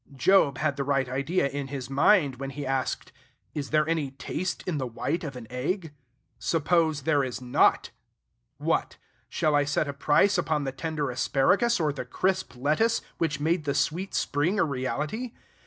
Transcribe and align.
Job 0.15 0.57
had 0.57 0.77
the 0.77 0.83
right 0.83 1.07
idea 1.07 1.47
in 1.47 1.67
his 1.67 1.87
mind 1.87 2.37
when 2.37 2.49
he 2.49 2.65
asked, 2.65 3.11
"Is 3.53 3.69
there 3.69 3.87
any 3.87 4.09
taste 4.09 4.63
in 4.65 4.79
the 4.79 4.87
white 4.87 5.23
of 5.23 5.35
an 5.35 5.45
egg?" 5.51 5.93
Suppose 6.39 7.03
there 7.03 7.23
is 7.23 7.39
not! 7.39 7.91
What! 8.57 8.97
shall 9.29 9.53
I 9.53 9.63
set 9.63 9.87
a 9.87 9.93
price 9.93 10.39
upon 10.39 10.63
the 10.63 10.71
tender 10.71 11.11
asparagus 11.11 11.79
or 11.79 11.93
the 11.93 12.03
crisp 12.03 12.55
lettuce, 12.57 13.01
which 13.19 13.39
made 13.39 13.65
the 13.65 13.75
sweet 13.75 14.15
spring 14.15 14.59
a 14.59 14.63
reality? 14.63 15.33